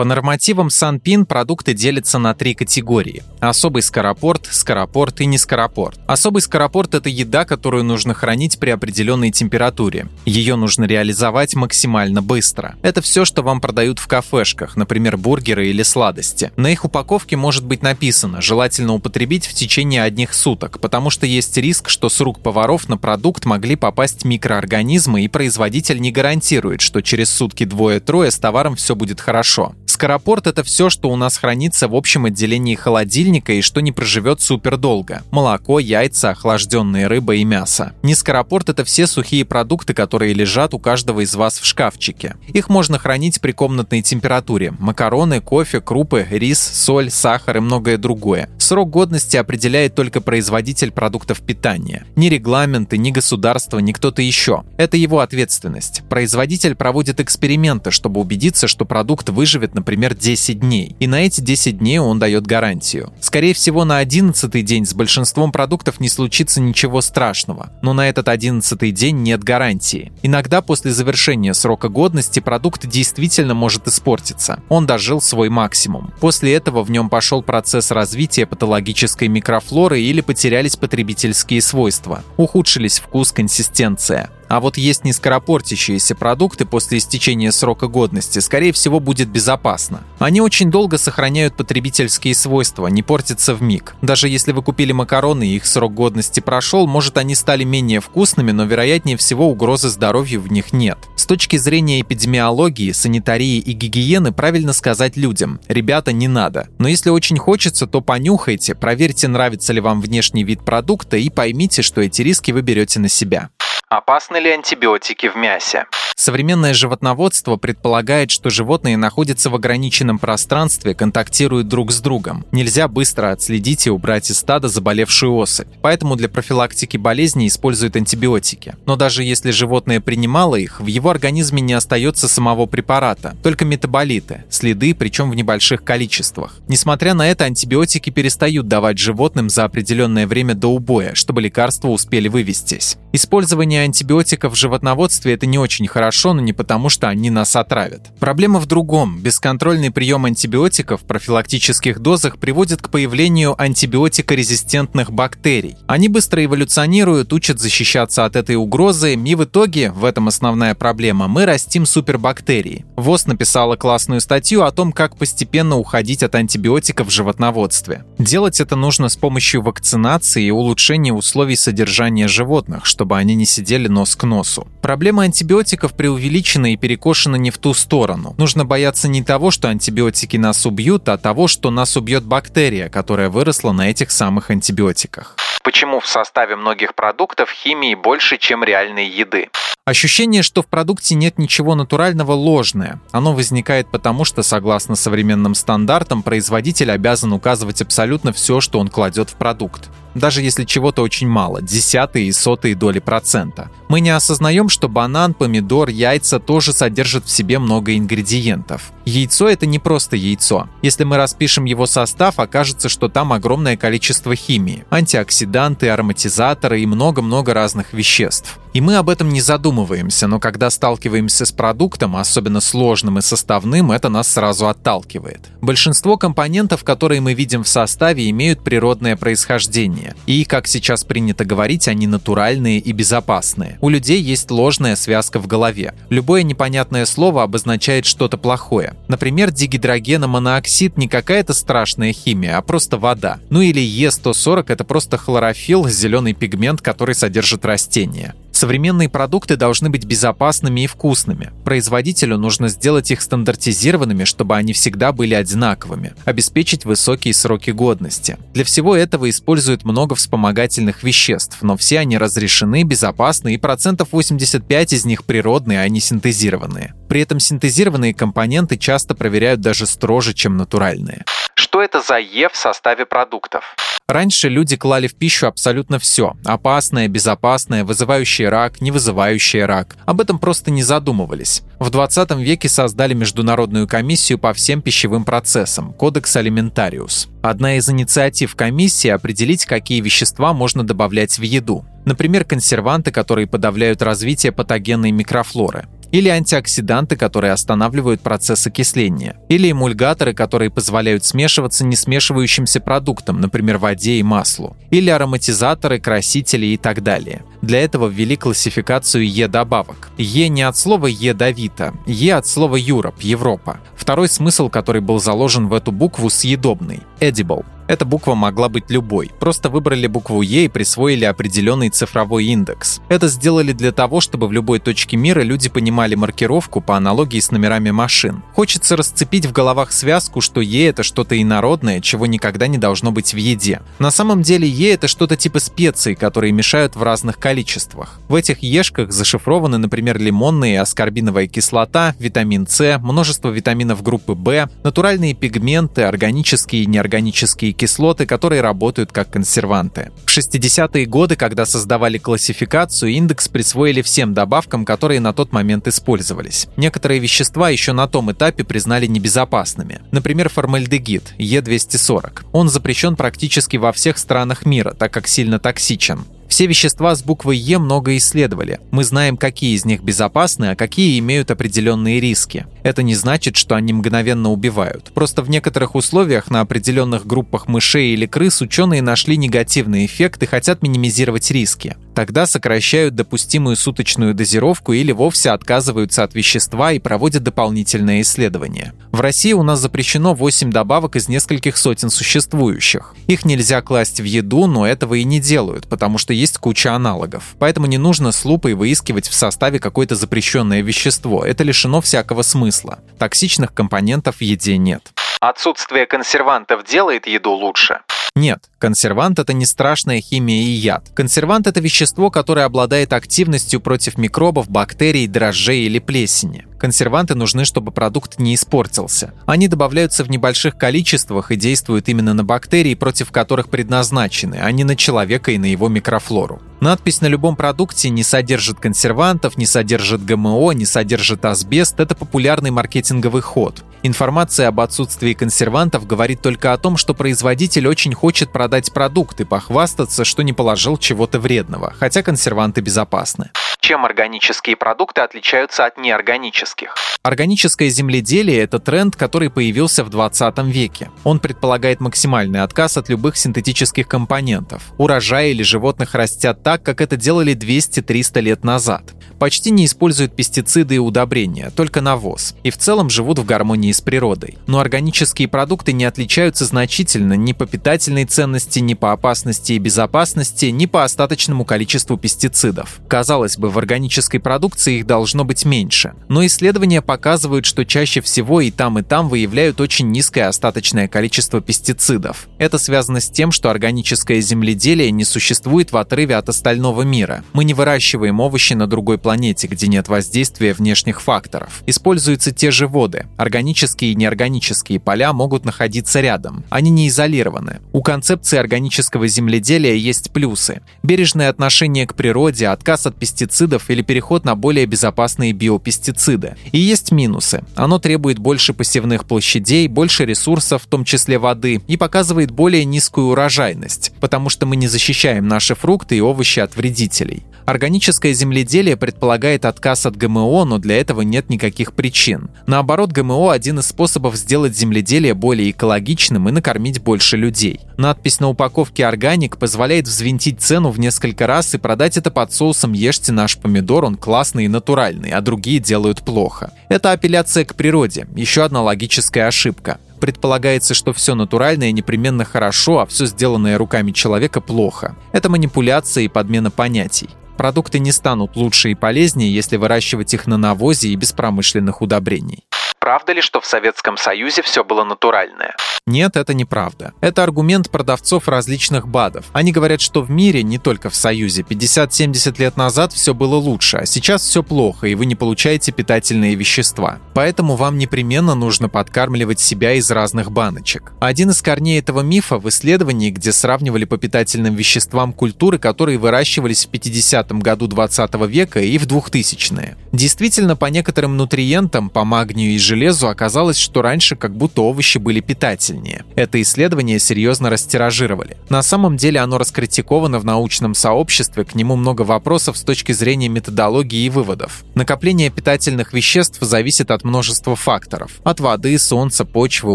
По 0.00 0.06
нормативам 0.06 0.70
Санпин 0.70 1.26
продукты 1.26 1.74
делятся 1.74 2.18
на 2.18 2.32
три 2.32 2.54
категории. 2.54 3.22
Особый 3.38 3.82
скоропорт, 3.82 4.48
скоропорт 4.50 5.20
и 5.20 5.26
нескоропорт. 5.26 6.00
Особый 6.06 6.40
скоропорт– 6.40 6.94
это 6.94 7.10
еда, 7.10 7.44
которую 7.44 7.84
нужно 7.84 8.14
хранить 8.14 8.58
при 8.58 8.70
определенной 8.70 9.30
температуре. 9.30 10.08
Ее 10.24 10.56
нужно 10.56 10.86
реализовать 10.86 11.54
максимально 11.54 12.22
быстро. 12.22 12.76
Это 12.80 13.02
все, 13.02 13.26
что 13.26 13.42
вам 13.42 13.60
продают 13.60 13.98
в 13.98 14.06
кафешках, 14.06 14.74
например, 14.74 15.18
бургеры 15.18 15.68
или 15.68 15.82
сладости. 15.82 16.50
На 16.56 16.72
их 16.72 16.86
упаковке 16.86 17.36
может 17.36 17.66
быть 17.66 17.82
написано 17.82 18.40
«желательно 18.40 18.94
употребить 18.94 19.44
в 19.44 19.52
течение 19.52 20.02
одних 20.02 20.32
суток», 20.32 20.80
потому 20.80 21.10
что 21.10 21.26
есть 21.26 21.58
риск, 21.58 21.90
что 21.90 22.08
с 22.08 22.18
рук 22.22 22.40
поваров 22.40 22.88
на 22.88 22.96
продукт 22.96 23.44
могли 23.44 23.76
попасть 23.76 24.24
микроорганизмы, 24.24 25.24
и 25.24 25.28
производитель 25.28 26.00
не 26.00 26.10
гарантирует, 26.10 26.80
что 26.80 27.02
через 27.02 27.28
сутки 27.28 27.64
двое-трое 27.64 28.30
с 28.30 28.38
товаром 28.38 28.76
все 28.76 28.96
будет 28.96 29.20
хорошо. 29.20 29.74
Скоропорт– 30.00 30.46
это 30.46 30.64
все, 30.64 30.88
что 30.88 31.10
у 31.10 31.16
нас 31.16 31.36
хранится 31.36 31.86
в 31.86 31.94
общем 31.94 32.24
отделении 32.24 32.74
холодильника 32.74 33.52
и 33.52 33.60
что 33.60 33.82
не 33.82 33.92
проживет 33.92 34.40
супер 34.40 34.78
долго. 34.78 35.22
Молоко, 35.30 35.78
яйца, 35.78 36.30
охлажденные 36.30 37.06
рыба 37.06 37.34
и 37.34 37.44
мясо. 37.44 37.92
Не 38.02 38.14
скоропорт– 38.14 38.68
это 38.70 38.82
все 38.82 39.06
сухие 39.06 39.44
продукты, 39.44 39.92
которые 39.92 40.32
лежат 40.32 40.72
у 40.72 40.78
каждого 40.78 41.20
из 41.20 41.34
вас 41.34 41.58
в 41.58 41.66
шкафчике. 41.66 42.36
Их 42.48 42.70
можно 42.70 42.98
хранить 42.98 43.42
при 43.42 43.52
комнатной 43.52 44.00
температуре. 44.00 44.72
Макароны, 44.78 45.42
кофе, 45.42 45.82
крупы, 45.82 46.26
рис, 46.30 46.62
соль, 46.62 47.10
сахар 47.10 47.58
и 47.58 47.60
многое 47.60 47.98
другое. 47.98 48.48
Срок 48.56 48.88
годности 48.88 49.36
определяет 49.36 49.94
только 49.94 50.22
производитель 50.22 50.92
продуктов 50.92 51.42
питания. 51.42 52.06
Ни 52.16 52.28
регламенты, 52.30 52.96
ни 52.96 53.10
государство, 53.10 53.80
ни 53.80 53.92
кто-то 53.92 54.22
еще. 54.22 54.64
Это 54.78 54.96
его 54.96 55.20
ответственность. 55.20 56.04
Производитель 56.08 56.74
проводит 56.74 57.20
эксперименты, 57.20 57.90
чтобы 57.90 58.18
убедиться, 58.18 58.66
что 58.66 58.86
продукт 58.86 59.28
выживет, 59.28 59.74
например, 59.90 60.14
10 60.14 60.60
дней. 60.60 60.94
И 61.00 61.08
на 61.08 61.26
эти 61.26 61.40
10 61.40 61.78
дней 61.78 61.98
он 61.98 62.20
дает 62.20 62.46
гарантию. 62.46 63.12
Скорее 63.20 63.54
всего, 63.54 63.84
на 63.84 63.98
11 63.98 64.64
день 64.64 64.86
с 64.86 64.94
большинством 64.94 65.50
продуктов 65.50 65.98
не 65.98 66.08
случится 66.08 66.60
ничего 66.60 67.00
страшного. 67.00 67.72
Но 67.82 67.92
на 67.92 68.08
этот 68.08 68.28
11 68.28 68.94
день 68.94 69.16
нет 69.16 69.42
гарантии. 69.42 70.12
Иногда 70.22 70.62
после 70.62 70.92
завершения 70.92 71.54
срока 71.54 71.88
годности 71.88 72.38
продукт 72.38 72.86
действительно 72.86 73.54
может 73.54 73.88
испортиться. 73.88 74.62
Он 74.68 74.86
дожил 74.86 75.20
свой 75.20 75.48
максимум. 75.48 76.14
После 76.20 76.54
этого 76.54 76.84
в 76.84 76.90
нем 76.92 77.10
пошел 77.10 77.42
процесс 77.42 77.90
развития 77.90 78.46
патологической 78.46 79.26
микрофлоры 79.26 80.00
или 80.00 80.20
потерялись 80.20 80.76
потребительские 80.76 81.62
свойства. 81.62 82.22
Ухудшились 82.36 83.00
вкус, 83.00 83.32
консистенция. 83.32 84.30
А 84.50 84.58
вот 84.58 84.76
есть 84.76 85.04
нескоропортящиеся 85.04 86.16
продукты 86.16 86.64
после 86.64 86.98
истечения 86.98 87.52
срока 87.52 87.86
годности, 87.86 88.40
скорее 88.40 88.72
всего, 88.72 88.98
будет 88.98 89.28
безопасно. 89.28 90.02
Они 90.18 90.40
очень 90.40 90.72
долго 90.72 90.98
сохраняют 90.98 91.56
потребительские 91.56 92.34
свойства, 92.34 92.88
не 92.88 93.04
портятся 93.04 93.54
в 93.54 93.62
миг. 93.62 93.94
Даже 94.02 94.28
если 94.28 94.50
вы 94.50 94.62
купили 94.62 94.90
макароны 94.90 95.46
и 95.46 95.54
их 95.54 95.66
срок 95.66 95.94
годности 95.94 96.40
прошел, 96.40 96.88
может 96.88 97.16
они 97.16 97.36
стали 97.36 97.62
менее 97.62 98.00
вкусными, 98.00 98.50
но 98.50 98.64
вероятнее 98.64 99.16
всего 99.16 99.48
угрозы 99.48 99.88
здоровью 99.88 100.40
в 100.40 100.50
них 100.50 100.72
нет. 100.72 100.98
С 101.14 101.26
точки 101.26 101.56
зрения 101.56 102.00
эпидемиологии, 102.00 102.90
санитарии 102.90 103.58
и 103.58 103.70
гигиены 103.70 104.32
правильно 104.32 104.72
сказать 104.72 105.16
людям 105.16 105.60
«ребята, 105.68 106.10
не 106.10 106.26
надо». 106.26 106.66
Но 106.78 106.88
если 106.88 107.10
очень 107.10 107.38
хочется, 107.38 107.86
то 107.86 108.00
понюхайте, 108.00 108.74
проверьте, 108.74 109.28
нравится 109.28 109.72
ли 109.72 109.80
вам 109.80 110.00
внешний 110.00 110.42
вид 110.42 110.64
продукта 110.64 111.18
и 111.18 111.30
поймите, 111.30 111.82
что 111.82 112.00
эти 112.00 112.22
риски 112.22 112.50
вы 112.50 112.62
берете 112.62 112.98
на 112.98 113.08
себя. 113.08 113.50
Опасны 113.90 114.36
ли 114.36 114.50
антибиотики 114.50 115.28
в 115.28 115.34
мясе? 115.34 115.84
Современное 116.14 116.74
животноводство 116.74 117.56
предполагает, 117.56 118.30
что 118.30 118.50
животные 118.50 118.96
находятся 118.96 119.50
в 119.50 119.54
ограниченном 119.56 120.20
пространстве, 120.20 120.94
контактируют 120.94 121.66
друг 121.66 121.90
с 121.90 122.00
другом. 122.00 122.44
Нельзя 122.52 122.86
быстро 122.86 123.32
отследить 123.32 123.88
и 123.88 123.90
убрать 123.90 124.30
из 124.30 124.38
стада 124.38 124.68
заболевшую 124.68 125.34
особь. 125.34 125.66
Поэтому 125.82 126.14
для 126.14 126.28
профилактики 126.28 126.98
болезней 126.98 127.48
используют 127.48 127.96
антибиотики. 127.96 128.76
Но 128.86 128.94
даже 128.94 129.24
если 129.24 129.50
животное 129.50 130.00
принимало 130.00 130.54
их, 130.54 130.80
в 130.80 130.86
его 130.86 131.10
организме 131.10 131.60
не 131.60 131.72
остается 131.72 132.28
самого 132.28 132.66
препарата, 132.66 133.34
только 133.42 133.64
метаболиты, 133.64 134.44
следы, 134.50 134.94
причем 134.94 135.30
в 135.30 135.34
небольших 135.34 135.82
количествах. 135.82 136.54
Несмотря 136.68 137.14
на 137.14 137.28
это, 137.28 137.44
антибиотики 137.46 138.10
перестают 138.10 138.68
давать 138.68 138.98
животным 138.98 139.50
за 139.50 139.64
определенное 139.64 140.28
время 140.28 140.54
до 140.54 140.68
убоя, 140.68 141.14
чтобы 141.14 141.40
лекарства 141.40 141.88
успели 141.88 142.28
вывестись. 142.28 142.98
Использование 143.12 143.79
Использование 143.80 143.84
антибиотиков 143.86 144.52
в 144.52 144.56
животноводстве– 144.56 145.32
это 145.34 145.46
не 145.46 145.58
очень 145.58 145.86
хорошо, 145.86 146.34
но 146.34 146.42
не 146.42 146.52
потому, 146.52 146.90
что 146.90 147.08
они 147.08 147.30
нас 147.30 147.56
отравят. 147.56 148.10
Проблема 148.18 148.58
в 148.60 148.66
другом. 148.66 149.18
Бесконтрольный 149.20 149.90
прием 149.90 150.26
антибиотиков 150.26 151.00
в 151.00 151.04
профилактических 151.04 151.98
дозах 151.98 152.38
приводит 152.38 152.82
к 152.82 152.90
появлению 152.90 153.54
антибиотикорезистентных 153.60 155.12
бактерий. 155.12 155.76
Они 155.86 156.08
быстро 156.08 156.44
эволюционируют, 156.44 157.32
учат 157.32 157.58
защищаться 157.58 158.26
от 158.26 158.36
этой 158.36 158.56
угрозы, 158.56 159.14
и 159.14 159.34
в 159.34 159.44
итоге, 159.44 159.92
в 159.92 160.04
этом 160.04 160.28
основная 160.28 160.74
проблема, 160.74 161.26
мы 161.26 161.46
растим 161.46 161.86
супербактерии. 161.86 162.84
ВОЗ 162.96 163.26
написала 163.26 163.76
классную 163.76 164.20
статью 164.20 164.62
о 164.62 164.72
том, 164.72 164.92
как 164.92 165.16
постепенно 165.16 165.78
уходить 165.78 166.22
от 166.22 166.34
антибиотиков 166.34 167.08
в 167.08 167.10
животноводстве. 167.10 168.04
Делать 168.18 168.60
это 168.60 168.76
нужно 168.76 169.08
с 169.08 169.16
помощью 169.16 169.62
вакцинации 169.62 170.44
и 170.44 170.50
улучшения 170.50 171.14
условий 171.14 171.56
содержания 171.56 172.28
животных, 172.28 172.84
чтобы 172.84 173.16
они 173.16 173.34
не 173.34 173.46
сидели 173.46 173.69
нос 173.78 174.16
к 174.16 174.24
носу. 174.24 174.66
Проблема 174.82 175.24
антибиотиков 175.24 175.94
преувеличена 175.94 176.72
и 176.72 176.76
перекошена 176.76 177.36
не 177.36 177.50
в 177.50 177.58
ту 177.58 177.74
сторону. 177.74 178.34
Нужно 178.38 178.64
бояться 178.64 179.08
не 179.08 179.22
того, 179.22 179.50
что 179.50 179.68
антибиотики 179.68 180.36
нас 180.36 180.66
убьют, 180.66 181.08
а 181.08 181.18
того, 181.18 181.48
что 181.48 181.70
нас 181.70 181.96
убьет 181.96 182.24
бактерия, 182.24 182.88
которая 182.88 183.28
выросла 183.28 183.72
на 183.72 183.90
этих 183.90 184.10
самых 184.10 184.50
антибиотиках. 184.50 185.36
Почему 185.62 186.00
в 186.00 186.06
составе 186.06 186.56
многих 186.56 186.94
продуктов 186.94 187.50
химии 187.50 187.94
больше, 187.94 188.38
чем 188.38 188.64
реальной 188.64 189.08
еды? 189.08 189.48
Ощущение, 189.84 190.42
что 190.42 190.62
в 190.62 190.66
продукте 190.66 191.14
нет 191.14 191.38
ничего 191.38 191.74
натурального, 191.74 192.32
ложное. 192.32 193.00
Оно 193.12 193.32
возникает 193.32 193.90
потому, 193.90 194.24
что, 194.24 194.42
согласно 194.42 194.94
современным 194.94 195.54
стандартам, 195.54 196.22
производитель 196.22 196.90
обязан 196.92 197.32
указывать 197.32 197.82
абсолютно 197.82 198.32
все, 198.32 198.60
что 198.60 198.78
он 198.78 198.88
кладет 198.88 199.30
в 199.30 199.34
продукт 199.34 199.90
даже 200.14 200.42
если 200.42 200.64
чего-то 200.64 201.02
очень 201.02 201.28
мало, 201.28 201.62
десятые 201.62 202.26
и 202.26 202.32
сотые 202.32 202.74
доли 202.74 202.98
процента. 202.98 203.70
Мы 203.88 204.00
не 204.00 204.10
осознаем, 204.10 204.68
что 204.68 204.88
банан, 204.88 205.34
помидор, 205.34 205.88
яйца 205.88 206.38
тоже 206.38 206.72
содержат 206.72 207.26
в 207.26 207.30
себе 207.30 207.58
много 207.58 207.96
ингредиентов. 207.96 208.92
Яйцо– 209.04 209.48
это 209.50 209.66
не 209.66 209.78
просто 209.78 210.16
яйцо. 210.16 210.68
Если 210.82 211.04
мы 211.04 211.16
распишем 211.16 211.64
его 211.64 211.86
состав, 211.86 212.38
окажется, 212.38 212.88
что 212.88 213.08
там 213.08 213.32
огромное 213.32 213.76
количество 213.76 214.36
химии, 214.36 214.84
антиоксиданты, 214.90 215.88
ароматизаторы 215.88 216.80
и 216.80 216.86
много-много 216.86 217.54
разных 217.54 217.92
веществ. 217.92 218.58
И 218.72 218.80
мы 218.80 218.96
об 218.96 219.10
этом 219.10 219.30
не 219.30 219.40
задумываемся, 219.40 220.28
но 220.28 220.38
когда 220.38 220.70
сталкиваемся 220.70 221.44
с 221.44 221.50
продуктом, 221.50 222.14
особенно 222.14 222.60
сложным 222.60 223.18
и 223.18 223.22
составным, 223.22 223.90
это 223.90 224.08
нас 224.08 224.28
сразу 224.28 224.68
отталкивает. 224.68 225.40
Большинство 225.60 226.16
компонентов, 226.16 226.84
которые 226.84 227.20
мы 227.20 227.34
видим 227.34 227.64
в 227.64 227.68
составе, 227.68 228.30
имеют 228.30 228.62
природное 228.62 229.16
происхождение. 229.16 230.14
И, 230.26 230.44
как 230.44 230.68
сейчас 230.68 231.02
принято 231.02 231.44
говорить, 231.44 231.88
они 231.88 232.06
натуральные 232.06 232.78
и 232.78 232.92
безопасные. 232.92 233.76
У 233.80 233.88
людей 233.88 234.22
есть 234.22 234.52
ложная 234.52 234.94
связка 234.94 235.40
в 235.40 235.48
голове. 235.48 235.94
Любое 236.08 236.44
непонятное 236.44 237.06
слово 237.06 237.42
обозначает 237.42 238.06
что-то 238.06 238.38
плохое. 238.38 238.94
Например, 239.08 239.50
дигидрогеномонооксид 239.50 240.96
не 240.96 241.08
какая-то 241.08 241.54
страшная 241.54 242.12
химия, 242.12 242.56
а 242.56 242.62
просто 242.62 242.98
вода. 242.98 243.40
Ну 243.50 243.62
или 243.62 243.82
Е140 243.82 244.66
это 244.68 244.84
просто 244.84 245.16
хлорофилл, 245.16 245.88
зеленый 245.88 246.34
пигмент, 246.34 246.80
который 246.80 247.16
содержит 247.16 247.64
растения. 247.64 248.34
Современные 248.60 249.08
продукты 249.08 249.56
должны 249.56 249.88
быть 249.88 250.04
безопасными 250.04 250.82
и 250.82 250.86
вкусными. 250.86 251.50
Производителю 251.64 252.36
нужно 252.36 252.68
сделать 252.68 253.10
их 253.10 253.22
стандартизированными, 253.22 254.24
чтобы 254.24 254.54
они 254.54 254.74
всегда 254.74 255.12
были 255.12 255.32
одинаковыми, 255.32 256.12
обеспечить 256.26 256.84
высокие 256.84 257.32
сроки 257.32 257.70
годности. 257.70 258.36
Для 258.52 258.64
всего 258.64 258.94
этого 258.94 259.30
используют 259.30 259.84
много 259.84 260.14
вспомогательных 260.14 261.02
веществ, 261.02 261.56
но 261.62 261.78
все 261.78 262.00
они 262.00 262.18
разрешены, 262.18 262.82
безопасны 262.82 263.54
и 263.54 263.56
процентов 263.56 264.08
85 264.12 264.92
из 264.92 265.06
них 265.06 265.24
природные, 265.24 265.80
а 265.80 265.88
не 265.88 266.00
синтезированные. 266.00 266.92
При 267.08 267.22
этом 267.22 267.40
синтезированные 267.40 268.12
компоненты 268.12 268.76
часто 268.76 269.14
проверяют 269.14 269.62
даже 269.62 269.86
строже, 269.86 270.34
чем 270.34 270.58
натуральные. 270.58 271.24
Что 271.70 271.82
это 271.82 272.02
за 272.02 272.18
Е 272.18 272.48
в 272.48 272.56
составе 272.56 273.06
продуктов? 273.06 273.76
Раньше 274.08 274.48
люди 274.48 274.76
клали 274.76 275.06
в 275.06 275.14
пищу 275.14 275.46
абсолютно 275.46 276.00
все. 276.00 276.34
Опасное, 276.44 277.06
безопасное, 277.06 277.84
вызывающее 277.84 278.48
рак, 278.48 278.80
не 278.80 278.90
вызывающее 278.90 279.66
рак. 279.66 279.94
Об 280.04 280.20
этом 280.20 280.40
просто 280.40 280.72
не 280.72 280.82
задумывались. 280.82 281.62
В 281.78 281.90
20 281.90 282.32
веке 282.38 282.68
создали 282.68 283.14
международную 283.14 283.86
комиссию 283.86 284.40
по 284.40 284.52
всем 284.52 284.82
пищевым 284.82 285.24
процессам– 285.24 285.92
Кодекс 285.96 286.34
Алиментариус. 286.34 287.28
Одна 287.40 287.76
из 287.76 287.88
инициатив 287.88 288.56
комиссии– 288.56 289.08
определить, 289.08 289.64
какие 289.64 290.00
вещества 290.00 290.52
можно 290.52 290.82
добавлять 290.82 291.38
в 291.38 291.42
еду. 291.42 291.84
Например, 292.04 292.44
консерванты, 292.44 293.12
которые 293.12 293.46
подавляют 293.46 294.02
развитие 294.02 294.50
патогенной 294.50 295.12
микрофлоры 295.12 295.86
или 296.12 296.28
антиоксиданты, 296.28 297.16
которые 297.16 297.52
останавливают 297.52 298.20
процесс 298.20 298.66
окисления, 298.66 299.36
или 299.48 299.70
эмульгаторы, 299.70 300.34
которые 300.34 300.70
позволяют 300.70 301.24
смешиваться 301.24 301.84
не 301.84 301.96
смешивающимся 301.96 302.80
продуктам, 302.80 303.40
например, 303.40 303.78
воде 303.78 304.14
и 304.14 304.22
маслу, 304.22 304.76
или 304.90 305.10
ароматизаторы, 305.10 306.00
красители 306.00 306.66
и 306.66 306.76
так 306.76 307.02
далее. 307.02 307.42
Для 307.62 307.80
этого 307.82 308.06
ввели 308.06 308.36
классификацию 308.36 309.28
Е-добавок. 309.28 310.10
Е 310.18 310.48
не 310.48 310.62
от 310.62 310.76
слова 310.76 311.06
«ядовито», 311.06 311.92
Е 312.06 312.34
от 312.34 312.46
слова 312.46 312.76
«Europe»– 312.76 313.14
Европа. 313.20 313.80
Второй 313.96 314.28
смысл, 314.28 314.68
который 314.68 315.00
был 315.02 315.20
заложен 315.20 315.68
в 315.68 315.74
эту 315.74 315.92
букву– 315.92 316.30
съедобный– 316.30 317.00
edible. 317.20 317.64
Эта 317.90 318.04
буква 318.04 318.36
могла 318.36 318.68
быть 318.68 318.88
любой. 318.88 319.32
Просто 319.40 319.68
выбрали 319.68 320.06
букву 320.06 320.42
Е 320.42 320.66
и 320.66 320.68
присвоили 320.68 321.24
определенный 321.24 321.88
цифровой 321.88 322.44
индекс. 322.44 323.00
Это 323.08 323.26
сделали 323.26 323.72
для 323.72 323.90
того, 323.90 324.20
чтобы 324.20 324.46
в 324.46 324.52
любой 324.52 324.78
точке 324.78 325.16
мира 325.16 325.40
люди 325.40 325.68
понимали 325.68 326.14
маркировку 326.14 326.80
по 326.80 326.96
аналогии 326.96 327.40
с 327.40 327.50
номерами 327.50 327.90
машин. 327.90 328.44
Хочется 328.54 328.96
расцепить 328.96 329.44
в 329.44 329.50
головах 329.50 329.90
связку, 329.90 330.40
что 330.40 330.60
Е 330.60 330.86
это 330.86 331.02
что-то 331.02 331.42
инородное, 331.42 332.00
чего 332.00 332.26
никогда 332.26 332.68
не 332.68 332.78
должно 332.78 333.10
быть 333.10 333.34
в 333.34 333.36
еде. 333.36 333.82
На 333.98 334.12
самом 334.12 334.42
деле 334.42 334.68
Е 334.68 334.92
это 334.92 335.08
что-то 335.08 335.36
типа 335.36 335.58
специй, 335.58 336.14
которые 336.14 336.52
мешают 336.52 336.94
в 336.94 337.02
разных 337.02 337.40
количествах. 337.40 338.20
В 338.28 338.36
этих 338.36 338.60
ешках 338.62 339.10
зашифрованы, 339.10 339.78
например, 339.78 340.16
лимонная 340.20 340.74
и 340.74 340.76
аскорбиновая 340.76 341.48
кислота, 341.48 342.14
витамин 342.20 342.68
С, 342.68 342.98
множество 342.98 343.48
витаминов 343.48 344.04
группы 344.04 344.34
В, 344.34 344.68
натуральные 344.84 345.34
пигменты, 345.34 346.02
органические 346.02 346.84
и 346.84 346.86
неорганические 346.86 347.79
кислоты, 347.80 348.26
которые 348.26 348.60
работают 348.60 349.10
как 349.10 349.30
консерванты. 349.30 350.12
В 350.26 350.36
60-е 350.36 351.06
годы, 351.06 351.34
когда 351.34 351.64
создавали 351.64 352.18
классификацию, 352.18 353.12
индекс 353.12 353.48
присвоили 353.48 354.02
всем 354.02 354.34
добавкам, 354.34 354.84
которые 354.84 355.18
на 355.18 355.32
тот 355.32 355.52
момент 355.52 355.88
использовались. 355.88 356.68
Некоторые 356.76 357.20
вещества 357.20 357.70
еще 357.70 357.92
на 357.92 358.06
том 358.06 358.30
этапе 358.32 358.64
признали 358.64 359.06
небезопасными. 359.06 360.02
Например, 360.10 360.50
формальдегид 360.50 361.34
Е240. 361.38 362.42
Он 362.52 362.68
запрещен 362.68 363.16
практически 363.16 363.78
во 363.78 363.92
всех 363.92 364.18
странах 364.18 364.66
мира, 364.66 364.92
так 364.92 365.10
как 365.10 365.26
сильно 365.26 365.58
токсичен. 365.58 366.26
Все 366.50 366.66
вещества 366.66 367.14
с 367.14 367.22
буквой 367.22 367.56
Е 367.56 367.78
много 367.78 368.16
исследовали. 368.16 368.80
Мы 368.90 369.04
знаем, 369.04 369.36
какие 369.36 369.76
из 369.76 369.84
них 369.84 370.02
безопасны, 370.02 370.72
а 370.72 370.76
какие 370.76 371.16
имеют 371.20 371.52
определенные 371.52 372.18
риски. 372.18 372.66
Это 372.82 373.04
не 373.04 373.14
значит, 373.14 373.56
что 373.56 373.76
они 373.76 373.92
мгновенно 373.92 374.50
убивают. 374.50 375.12
Просто 375.14 375.42
в 375.42 375.48
некоторых 375.48 375.94
условиях 375.94 376.50
на 376.50 376.60
определенных 376.60 377.24
группах 377.24 377.68
мышей 377.68 378.14
или 378.14 378.26
крыс 378.26 378.60
ученые 378.62 379.00
нашли 379.00 379.36
негативный 379.36 380.04
эффект 380.04 380.42
и 380.42 380.46
хотят 380.46 380.82
минимизировать 380.82 381.48
риски. 381.52 381.96
Тогда 382.20 382.44
сокращают 382.44 383.14
допустимую 383.14 383.76
суточную 383.76 384.34
дозировку 384.34 384.92
или 384.92 385.10
вовсе 385.10 385.52
отказываются 385.52 386.22
от 386.22 386.34
вещества 386.34 386.92
и 386.92 386.98
проводят 386.98 387.42
дополнительные 387.42 388.20
исследования. 388.20 388.92
В 389.10 389.22
России 389.22 389.54
у 389.54 389.62
нас 389.62 389.80
запрещено 389.80 390.34
8 390.34 390.70
добавок 390.70 391.16
из 391.16 391.30
нескольких 391.30 391.78
сотен 391.78 392.10
существующих. 392.10 393.14
Их 393.26 393.46
нельзя 393.46 393.80
класть 393.80 394.20
в 394.20 394.24
еду, 394.24 394.66
но 394.66 394.86
этого 394.86 395.14
и 395.14 395.24
не 395.24 395.40
делают, 395.40 395.86
потому 395.88 396.18
что 396.18 396.34
есть 396.34 396.58
куча 396.58 396.94
аналогов. 396.94 397.54
Поэтому 397.58 397.86
не 397.86 397.96
нужно 397.96 398.32
с 398.32 398.44
лупой 398.44 398.74
выискивать 398.74 399.26
в 399.26 399.32
составе 399.32 399.78
какое-то 399.78 400.14
запрещенное 400.14 400.82
вещество. 400.82 401.42
Это 401.42 401.64
лишено 401.64 402.02
всякого 402.02 402.42
смысла. 402.42 402.98
Токсичных 403.18 403.72
компонентов 403.72 404.36
в 404.36 404.42
еде 404.42 404.76
нет. 404.76 405.10
Отсутствие 405.42 406.04
консервантов 406.04 406.84
делает 406.84 407.26
еду 407.26 407.52
лучше? 407.52 408.00
Нет, 408.36 408.68
консервант– 408.78 409.38
это 409.40 409.54
не 409.54 409.64
страшная 409.64 410.20
химия 410.20 410.62
и 410.62 410.70
яд. 410.70 411.08
Консервант– 411.14 411.66
это 411.66 411.80
вещество, 411.80 412.30
которое 412.30 412.66
обладает 412.66 413.14
активностью 413.14 413.80
против 413.80 414.18
микробов, 414.18 414.68
бактерий, 414.68 415.26
дрожжей 415.26 415.80
или 415.86 415.98
плесени. 415.98 416.66
Консерванты 416.78 417.34
нужны, 417.34 417.64
чтобы 417.64 417.90
продукт 417.90 418.38
не 418.38 418.54
испортился. 418.54 419.32
Они 419.46 419.66
добавляются 419.66 420.24
в 420.24 420.30
небольших 420.30 420.76
количествах 420.76 421.50
и 421.50 421.56
действуют 421.56 422.10
именно 422.10 422.34
на 422.34 422.44
бактерии, 422.44 422.94
против 422.94 423.32
которых 423.32 423.70
предназначены, 423.70 424.56
а 424.62 424.70
не 424.70 424.84
на 424.84 424.94
человека 424.94 425.52
и 425.52 425.58
на 425.58 425.66
его 425.66 425.88
микрофлору. 425.88 426.60
Надпись 426.80 427.22
на 427.22 427.26
любом 427.26 427.56
продукте 427.56 428.10
не 428.10 428.24
содержит 428.24 428.78
консервантов, 428.78 429.56
не 429.56 429.66
содержит 429.66 430.22
ГМО, 430.22 430.72
не 430.72 430.84
содержит 430.84 431.46
асбест– 431.46 431.94
это 431.98 432.14
популярный 432.14 432.70
маркетинговый 432.70 433.42
ход. 433.42 433.84
Информация 434.02 434.68
об 434.68 434.80
отсутствии 434.80 435.34
консервантов 435.34 436.06
говорит 436.06 436.40
только 436.40 436.72
о 436.72 436.78
том, 436.78 436.96
что 436.96 437.12
производитель 437.12 437.86
очень 437.86 438.14
хочет 438.14 438.50
продать 438.50 438.92
продукт 438.94 439.40
и 439.40 439.44
похвастаться, 439.44 440.24
что 440.24 440.42
не 440.42 440.54
положил 440.54 440.96
чего-то 440.96 441.38
вредного, 441.38 441.92
хотя 441.98 442.22
консерванты 442.22 442.80
безопасны. 442.80 443.50
Чем 443.80 444.04
органические 444.04 444.76
продукты 444.76 445.20
отличаются 445.20 445.84
от 445.84 445.98
неорганических? 445.98 446.94
Органическое 447.22 447.90
земледелие– 447.90 448.58
это 448.62 448.78
тренд, 448.78 449.16
который 449.16 449.50
появился 449.50 450.04
в 450.04 450.10
20 450.10 450.58
веке. 450.64 451.10
Он 451.24 451.38
предполагает 451.38 452.00
максимальный 452.00 452.62
отказ 452.62 452.96
от 452.96 453.10
любых 453.10 453.36
синтетических 453.36 454.08
компонентов. 454.08 454.82
Урожаи 454.96 455.50
или 455.50 455.62
животных 455.62 456.14
растят 456.14 456.62
так, 456.62 456.82
как 456.82 457.02
это 457.02 457.16
делали 457.16 457.54
200-300 457.54 458.40
лет 458.40 458.64
назад. 458.64 459.02
Почти 459.40 459.70
не 459.70 459.86
используют 459.86 460.36
пестициды 460.36 460.96
и 460.96 460.98
удобрения, 460.98 461.72
только 461.74 462.02
навоз. 462.02 462.54
И 462.62 462.68
в 462.68 462.76
целом 462.76 463.08
живут 463.08 463.38
в 463.38 463.46
гармонии 463.46 463.90
с 463.90 464.02
природой. 464.02 464.58
Но 464.66 464.80
органические 464.80 465.48
продукты 465.48 465.94
не 465.94 466.04
отличаются 466.04 466.66
значительно 466.66 467.32
ни 467.32 467.54
по 467.54 467.64
питательной 467.64 468.26
ценности, 468.26 468.80
ни 468.80 468.92
по 468.92 469.12
опасности 469.12 469.72
и 469.72 469.78
безопасности, 469.78 470.66
ни 470.66 470.84
по 470.84 471.04
остаточному 471.04 471.64
количеству 471.64 472.18
пестицидов. 472.18 473.00
Казалось 473.08 473.56
бы, 473.56 473.70
в 473.70 473.78
органической 473.78 474.40
продукции 474.40 474.98
их 474.98 475.06
должно 475.06 475.46
быть 475.46 475.64
меньше. 475.64 476.12
Но 476.28 476.44
исследования 476.44 477.00
показывают, 477.00 477.64
что 477.64 477.86
чаще 477.86 478.20
всего 478.20 478.60
и 478.60 478.70
там, 478.70 478.98
и 478.98 479.02
там 479.02 479.30
выявляют 479.30 479.80
очень 479.80 480.10
низкое 480.10 480.48
остаточное 480.48 481.08
количество 481.08 481.62
пестицидов. 481.62 482.46
Это 482.58 482.76
связано 482.76 483.20
с 483.20 483.30
тем, 483.30 483.52
что 483.52 483.70
органическое 483.70 484.42
земледелие 484.42 485.10
не 485.10 485.24
существует 485.24 485.92
в 485.92 485.96
отрыве 485.96 486.36
от 486.36 486.50
остального 486.50 487.00
мира. 487.02 487.42
Мы 487.54 487.64
не 487.64 487.72
выращиваем 487.72 488.38
овощи 488.40 488.74
на 488.74 488.86
другой 488.86 489.16
планете 489.16 489.29
планете, 489.30 489.68
где 489.68 489.86
нет 489.86 490.08
воздействия 490.08 490.72
внешних 490.72 491.22
факторов. 491.22 491.84
Используются 491.86 492.50
те 492.50 492.72
же 492.72 492.88
воды. 492.88 493.26
Органические 493.36 494.10
и 494.10 494.14
неорганические 494.16 494.98
поля 494.98 495.32
могут 495.32 495.64
находиться 495.64 496.20
рядом. 496.20 496.64
Они 496.68 496.90
не 496.90 497.06
изолированы. 497.06 497.78
У 497.92 498.02
концепции 498.02 498.58
органического 498.58 499.28
земледелия 499.28 499.94
есть 499.94 500.32
плюсы. 500.32 500.80
Бережное 501.04 501.48
отношение 501.48 502.08
к 502.08 502.16
природе, 502.16 502.66
отказ 502.66 503.06
от 503.06 503.20
пестицидов 503.20 503.88
или 503.88 504.02
переход 504.02 504.44
на 504.44 504.56
более 504.56 504.86
безопасные 504.86 505.52
биопестициды. 505.52 506.56
И 506.72 506.80
есть 506.80 507.12
минусы. 507.12 507.62
Оно 507.76 508.00
требует 508.00 508.40
больше 508.40 508.74
посевных 508.74 509.26
площадей, 509.26 509.86
больше 509.86 510.24
ресурсов, 510.24 510.82
в 510.82 510.86
том 510.86 511.04
числе 511.04 511.38
воды, 511.38 511.80
и 511.86 511.96
показывает 511.96 512.50
более 512.50 512.84
низкую 512.84 513.28
урожайность, 513.28 514.10
потому 514.18 514.48
что 514.48 514.66
мы 514.66 514.74
не 514.74 514.88
защищаем 514.88 515.46
наши 515.46 515.76
фрукты 515.76 516.16
и 516.16 516.20
овощи 516.20 516.58
от 516.58 516.74
вредителей. 516.74 517.44
Органическое 517.70 518.32
земледелие 518.32 518.96
предполагает 518.96 519.19
отказ 519.64 520.06
от 520.06 520.16
ГМО, 520.16 520.64
но 520.64 520.78
для 520.78 520.98
этого 521.00 521.22
нет 521.22 521.50
никаких 521.50 521.92
причин. 521.92 522.50
Наоборот, 522.66 523.12
ГМО– 523.12 523.52
один 523.52 523.78
из 523.78 523.86
способов 523.86 524.36
сделать 524.36 524.76
земледелие 524.76 525.34
более 525.34 525.70
экологичным 525.70 526.48
и 526.48 526.52
накормить 526.52 527.02
больше 527.02 527.36
людей. 527.36 527.80
Надпись 527.96 528.40
на 528.40 528.48
упаковке 528.48 529.06
«Органик» 529.06 529.58
позволяет 529.58 530.06
взвинтить 530.06 530.60
цену 530.60 530.90
в 530.90 530.98
несколько 530.98 531.46
раз 531.46 531.74
и 531.74 531.78
продать 531.78 532.16
это 532.16 532.30
под 532.30 532.52
соусом 532.52 532.92
«Ешьте 532.92 533.32
наш 533.32 533.58
помидор, 533.58 534.04
он 534.04 534.16
классный 534.16 534.64
и 534.64 534.68
натуральный», 534.68 535.30
а 535.30 535.40
другие 535.40 535.80
делают 535.80 536.22
плохо. 536.22 536.72
Это 536.88 537.12
апелляция 537.12 537.64
к 537.64 537.74
природе, 537.74 538.26
еще 538.34 538.62
одна 538.62 538.82
логическая 538.82 539.46
ошибка 539.46 539.98
предполагается, 540.20 540.94
что 540.94 541.12
все 541.12 541.34
натуральное 541.34 541.90
непременно 541.90 542.44
хорошо, 542.44 543.00
а 543.00 543.06
все 543.06 543.26
сделанное 543.26 543.78
руками 543.78 544.12
человека 544.12 544.60
плохо. 544.60 545.16
Это 545.32 545.48
манипуляция 545.48 546.24
и 546.24 546.28
подмена 546.28 546.70
понятий. 546.70 547.30
Продукты 547.60 547.98
не 547.98 548.10
станут 548.10 548.56
лучше 548.56 548.90
и 548.90 548.94
полезнее, 548.94 549.52
если 549.52 549.76
выращивать 549.76 550.32
их 550.32 550.46
на 550.46 550.56
навозе 550.56 551.10
и 551.10 551.14
без 551.14 551.32
промышленных 551.32 552.00
удобрений. 552.00 552.64
Правда 553.00 553.32
ли, 553.32 553.40
что 553.40 553.62
в 553.62 553.66
Советском 553.66 554.18
Союзе 554.18 554.60
все 554.60 554.84
было 554.84 555.04
натуральное? 555.04 555.74
Нет, 556.06 556.36
это 556.36 556.52
неправда. 556.52 557.14
Это 557.22 557.42
аргумент 557.42 557.90
продавцов 557.90 558.46
различных 558.46 559.08
БАДов. 559.08 559.46
Они 559.54 559.72
говорят, 559.72 560.02
что 560.02 560.20
в 560.20 560.30
мире, 560.30 560.62
не 560.62 560.78
только 560.78 561.08
в 561.08 561.14
Союзе, 561.14 561.62
50-70 561.62 562.60
лет 562.60 562.76
назад 562.76 563.14
все 563.14 563.32
было 563.32 563.54
лучше, 563.54 563.98
а 563.98 564.06
сейчас 564.06 564.42
все 564.42 564.62
плохо, 564.62 565.06
и 565.06 565.14
вы 565.14 565.24
не 565.24 565.34
получаете 565.34 565.92
питательные 565.92 566.56
вещества. 566.56 567.20
Поэтому 567.32 567.76
вам 567.76 567.96
непременно 567.96 568.54
нужно 568.54 568.90
подкармливать 568.90 569.60
себя 569.60 569.94
из 569.94 570.10
разных 570.10 570.50
баночек. 570.50 571.12
Один 571.20 571.50
из 571.50 571.62
корней 571.62 572.00
этого 572.00 572.20
мифа 572.20 572.58
в 572.58 572.68
исследовании, 572.68 573.30
где 573.30 573.52
сравнивали 573.52 574.04
по 574.04 574.18
питательным 574.18 574.74
веществам 574.74 575.32
культуры, 575.32 575.78
которые 575.78 576.18
выращивались 576.18 576.84
в 576.84 576.90
50-м 576.90 577.60
году 577.60 577.86
20 577.86 578.34
века 578.46 578.80
и 578.80 578.98
в 578.98 579.06
2000-е. 579.06 579.96
Действительно, 580.12 580.76
по 580.76 580.86
некоторым 580.86 581.36
нутриентам, 581.36 582.10
по 582.10 582.24
магнию 582.24 582.72
и 582.72 582.78
железу 582.90 583.28
оказалось, 583.28 583.78
что 583.78 584.02
раньше 584.02 584.34
как 584.34 584.56
будто 584.56 584.82
овощи 584.82 585.18
были 585.18 585.38
питательнее. 585.38 586.24
Это 586.34 586.60
исследование 586.60 587.20
серьезно 587.20 587.70
растиражировали. 587.70 588.56
На 588.68 588.82
самом 588.82 589.16
деле 589.16 589.38
оно 589.38 589.58
раскритиковано 589.58 590.40
в 590.40 590.44
научном 590.44 590.94
сообществе, 590.94 591.64
к 591.64 591.76
нему 591.76 591.94
много 591.94 592.22
вопросов 592.22 592.76
с 592.76 592.82
точки 592.82 593.12
зрения 593.12 593.48
методологии 593.48 594.24
и 594.24 594.28
выводов. 594.28 594.82
Накопление 594.96 595.50
питательных 595.50 596.12
веществ 596.12 596.58
зависит 596.60 597.12
от 597.12 597.22
множества 597.22 597.76
факторов. 597.76 598.32
От 598.42 598.58
воды, 598.58 598.98
солнца, 598.98 599.44
почвы, 599.44 599.94